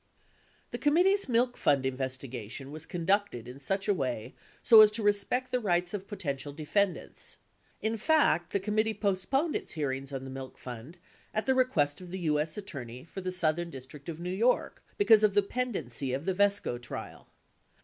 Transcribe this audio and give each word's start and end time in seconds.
The 0.71 0.79
committee's 0.79 1.29
milk 1.29 1.55
fund 1.57 1.85
investigation 1.85 2.71
was 2.71 2.87
conducted 2.87 3.47
in 3.47 3.59
such 3.59 3.87
a 3.87 3.93
way 3.93 4.33
so 4.63 4.81
as 4.81 4.89
to 4.93 5.03
respect 5.03 5.51
the 5.51 5.59
rights 5.59 5.93
of 5.93 6.07
potential 6.07 6.51
defendants. 6.53 7.37
In 7.83 7.97
fact, 7.97 8.51
the 8.51 8.59
committee 8.59 8.95
postponed 8.95 9.55
its 9.55 9.73
hearings 9.73 10.11
on 10.11 10.23
the 10.23 10.31
milk 10.31 10.57
fund 10.57 10.97
at 11.35 11.45
the 11.45 11.53
request 11.53 12.01
of 12.01 12.09
the 12.09 12.21
U.S. 12.33 12.57
attorney 12.57 13.03
for 13.03 13.21
the 13.21 13.31
Southern 13.31 13.69
District 13.69 14.09
of 14.09 14.19
New 14.19 14.31
York 14.33 14.83
because 14.97 15.21
of 15.23 15.35
the 15.35 15.43
pendency 15.43 16.13
of 16.13 16.25
the 16.25 16.33
Yesco 16.33 16.81
trial. 16.81 17.27